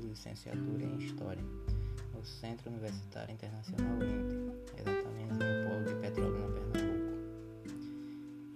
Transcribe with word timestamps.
de 0.00 0.06
licenciatura 0.06 0.84
em 0.84 0.98
História 0.98 1.42
no 2.14 2.24
Centro 2.24 2.70
Universitário 2.70 3.32
Internacional 3.32 3.96
INTE, 3.96 4.36
exatamente 4.76 5.32
no 5.32 5.68
polo 5.68 5.84
de 5.84 5.94
Petrolina, 6.00 6.48
Pernambuco. 6.48 7.08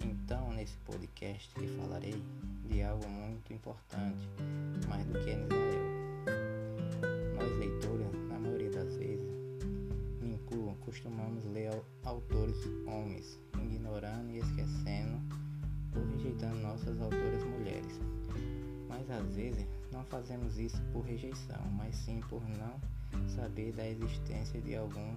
Então, 0.04 0.52
nesse 0.52 0.76
podcast 0.78 1.52
que 1.54 1.66
falarei 1.78 2.22
de 2.66 2.82
algo 2.82 3.08
muito 3.08 3.52
importante, 3.52 4.28
mais 4.88 5.04
do 5.06 5.18
que 5.20 5.30
em 5.30 5.44
Israel. 5.44 5.82
Nós, 7.36 7.58
leitores, 7.58 8.28
na 8.28 8.38
maioria 8.38 8.70
das 8.70 8.96
vezes, 8.96 9.30
me 10.20 10.34
incluo, 10.34 10.76
costumamos 10.76 11.44
ler 11.46 11.72
autores 12.04 12.56
homens, 12.86 13.38
ignorando 13.54 14.30
e 14.30 14.38
esquecendo 14.38 15.20
ou 15.96 16.04
rejeitando 16.16 16.60
nossas 16.60 17.00
autoras 17.00 17.44
mulheres. 17.44 18.00
Mas 18.88 19.10
às 19.10 19.34
vezes 19.34 19.66
não 19.92 20.04
fazemos 20.04 20.58
isso 20.58 20.80
por 20.92 21.04
rejeição, 21.04 21.60
mas 21.76 21.94
sim 21.94 22.20
por 22.28 22.42
não 22.48 22.80
saber 23.28 23.72
da 23.72 23.86
existência 23.86 24.60
de 24.62 24.74
algum 24.74 25.14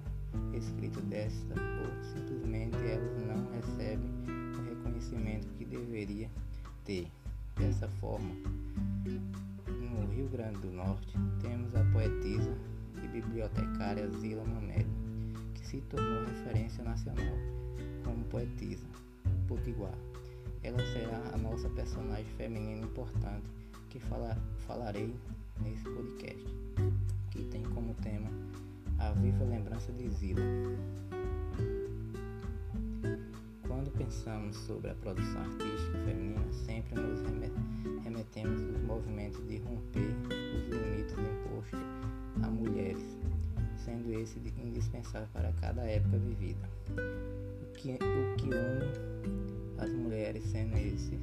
escrito 0.53 1.01
desta 1.01 1.55
ou 1.55 2.03
simplesmente 2.03 2.75
elas 2.75 3.21
não 3.25 3.49
recebem 3.51 4.11
o 4.27 4.69
reconhecimento 4.69 5.47
que 5.57 5.65
deveria 5.65 6.29
ter. 6.83 7.07
Dessa 7.55 7.87
forma, 8.01 8.35
no 9.05 10.11
Rio 10.11 10.27
Grande 10.27 10.59
do 10.59 10.71
Norte, 10.71 11.17
temos 11.41 11.73
a 11.73 11.83
poetisa 11.93 12.53
e 13.01 13.07
bibliotecária 13.07 14.09
Zila 14.19 14.43
Mamede, 14.43 14.89
que 15.53 15.65
se 15.65 15.77
tornou 15.89 16.25
referência 16.25 16.83
nacional 16.83 17.37
como 18.03 18.25
poetisa 18.25 18.85
potiguar. 19.47 19.97
Ela 20.63 20.79
será 20.79 21.21
a 21.33 21.37
nossa 21.37 21.69
personagem 21.69 22.25
feminina 22.35 22.85
importante 22.85 23.47
que 23.95 23.99
fala, 24.01 24.37
falarei 24.67 25.15
nesse 25.63 25.85
podcast, 25.85 26.45
que 27.31 27.45
tem 27.45 27.63
como 27.63 27.93
tema 28.03 28.29
a 28.99 29.13
viva 29.13 29.45
lembrança 29.45 29.89
de 29.93 30.09
Zila. 30.09 30.41
Quando 33.65 33.89
pensamos 33.97 34.57
sobre 34.57 34.91
a 34.91 34.95
produção 34.95 35.39
artística 35.39 35.97
feminina, 35.99 36.51
sempre 36.51 36.99
nos 36.99 37.21
remetemos 38.03 38.61
aos 38.63 38.83
movimentos 38.83 39.47
de 39.47 39.59
romper 39.59 40.13
os 40.57 40.67
limites 40.67 41.15
impostos 41.17 41.79
a 42.43 42.47
mulheres, 42.49 43.17
sendo 43.77 44.11
esse 44.11 44.39
indispensável 44.61 45.29
para 45.31 45.53
cada 45.53 45.83
época 45.83 46.17
vivida. 46.17 46.69
O 47.61 47.71
que, 47.75 47.93
o 47.93 48.35
que 48.35 48.49
une 48.49 49.15
as 49.77 49.89
mulheres 49.91 50.43
sendo 50.43 50.75
esse 50.75 51.17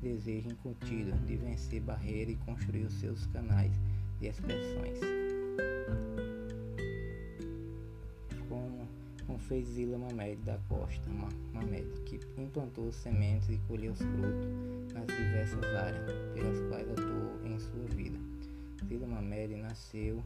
desejo 0.00 0.48
incontido 0.48 1.12
de 1.26 1.36
vencer 1.36 1.80
barreiras 1.80 2.34
e 2.34 2.36
construir 2.38 2.84
os 2.84 2.94
seus 2.94 3.26
canais 3.26 3.72
de 4.18 4.28
expressões. 4.28 4.98
Como, 8.48 8.88
como 9.26 9.38
fez 9.38 9.66
Zila 9.68 9.98
Mamed 9.98 10.42
da 10.42 10.58
Costa 10.68 11.08
Mamed, 11.52 11.86
que 12.06 12.20
implantou 12.40 12.92
sementes 12.92 13.48
e 13.50 13.58
colheu 13.68 13.94
frutos 13.94 14.46
nas 14.92 15.06
diversas 15.06 15.64
áreas 15.64 16.10
pelas 16.34 16.58
quais 16.68 16.90
atuou 16.90 17.46
em 17.46 17.58
sua 17.58 17.84
vida. 17.94 18.18
Zila 18.86 19.06
Mamed 19.06 19.56
nasceu 19.56 20.22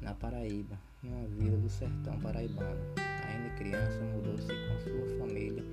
na 0.00 0.14
Paraíba, 0.14 0.78
em 1.02 1.08
uma 1.08 1.26
vila 1.28 1.56
do 1.56 1.68
sertão 1.68 2.18
paraibano. 2.20 2.80
Ainda 3.26 3.50
criança, 3.56 4.00
mudou-se 4.04 4.46
com 4.46 4.80
sua 4.80 5.18
família 5.18 5.64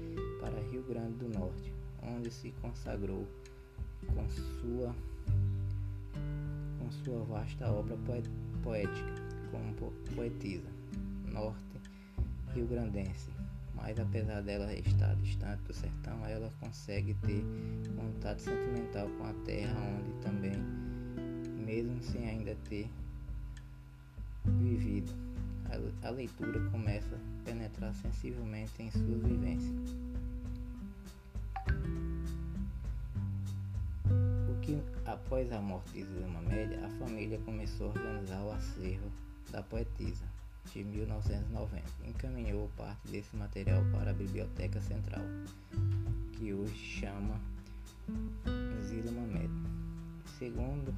para 0.41 0.59
Rio 0.71 0.83
Grande 0.83 1.13
do 1.17 1.29
Norte, 1.29 1.73
onde 2.07 2.31
se 2.31 2.51
consagrou 2.61 3.27
com 4.13 4.29
sua, 4.29 4.95
com 6.79 6.91
sua 7.03 7.23
vasta 7.25 7.67
obra 7.71 7.97
poética 8.63 9.25
como 9.51 9.91
poetisa 10.15 10.69
norte 11.31 11.81
rio-grandense. 12.53 13.29
Mas 13.73 13.99
apesar 13.99 14.41
dela 14.41 14.73
estar 14.73 15.15
distante 15.17 15.61
do 15.63 15.73
sertão, 15.73 16.25
ela 16.25 16.51
consegue 16.59 17.13
ter 17.15 17.43
contato 17.95 18.39
sentimental 18.39 19.07
com 19.17 19.25
a 19.25 19.33
terra 19.45 19.75
onde 19.79 20.13
também, 20.23 20.55
mesmo 21.65 22.01
sem 22.01 22.27
ainda 22.29 22.55
ter 22.69 22.89
vivido, 24.45 25.11
a 26.03 26.09
leitura 26.09 26.59
começa 26.69 27.15
a 27.15 27.43
penetrar 27.43 27.93
sensivelmente 27.95 28.81
em 28.81 28.89
suas 28.91 29.21
vivências. 29.23 30.04
Que 34.65 34.81
após 35.05 35.51
a 35.51 35.61
morte 35.61 35.91
de 35.91 36.03
Zilma 36.05 36.41
Média, 36.41 36.83
a 36.83 36.89
família 36.97 37.37
começou 37.45 37.87
a 37.87 37.89
organizar 37.91 38.41
o 38.41 38.51
acervo 38.51 39.11
da 39.51 39.61
poetisa 39.61 40.25
de 40.73 40.83
1990. 40.83 41.83
Encaminhou 42.03 42.69
parte 42.75 43.07
desse 43.09 43.35
material 43.35 43.83
para 43.91 44.09
a 44.09 44.13
Biblioteca 44.13 44.81
Central, 44.81 45.21
que 46.33 46.51
hoje 46.51 46.75
chama 46.75 47.39
Zilma 48.81 49.21
Média. 49.27 49.49
Segundo, 50.39 50.95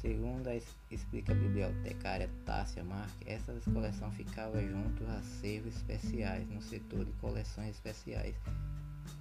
segundo 0.00 0.48
a, 0.48 0.56
explica 0.90 1.32
a 1.32 1.36
bibliotecária 1.36 2.28
Tássia 2.44 2.82
Marques, 2.82 3.16
essa 3.26 3.54
coleção 3.70 4.10
ficava 4.10 4.60
junto 4.60 5.06
a 5.06 5.18
acervos 5.18 5.76
especiais 5.76 6.48
no 6.50 6.60
setor 6.60 7.04
de 7.04 7.12
coleções 7.12 7.76
especiais 7.76 8.34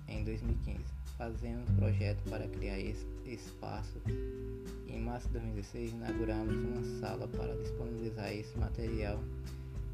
em 0.07 0.23
2015 0.23 1.04
fazemos 1.17 1.69
projeto 1.71 2.21
para 2.29 2.47
criar 2.47 2.79
esse 2.79 3.05
espaço. 3.25 4.01
Em 4.87 4.99
março 4.99 5.27
de 5.27 5.33
2016, 5.33 5.93
inauguramos 5.93 6.55
uma 6.55 6.99
sala 6.99 7.27
para 7.27 7.55
disponibilizar 7.57 8.31
esse 8.31 8.57
material 8.57 9.19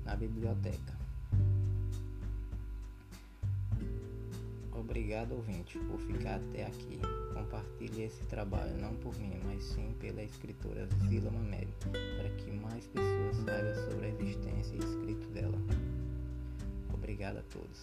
na 0.06 0.16
biblioteca. 0.16 1.02
Obrigado, 4.74 5.34
ouvinte, 5.34 5.78
por 5.80 6.00
ficar 6.00 6.36
até 6.38 6.66
aqui. 6.66 7.00
Compartilhe 7.34 8.04
esse 8.04 8.24
trabalho 8.26 8.76
não 8.78 8.96
por 8.96 9.16
mim, 9.20 9.40
mas 9.46 9.64
sim 9.64 9.94
pela 10.00 10.24
escritora 10.24 10.88
Zila 11.08 11.30
Mameli, 11.30 11.74
para 12.18 12.30
que 12.30 12.52
mais 12.52 12.88
pessoas 12.88 13.38
saibam 13.46 13.92
sobre 13.92 14.08
a 14.08 14.10
existência 14.10 14.76
e 14.76 14.80
escrito 14.80 15.28
dela. 15.30 15.58
Obrigado 16.94 17.38
a 17.38 17.44
todos. 17.44 17.82